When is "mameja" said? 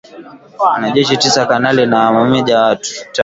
2.11-2.59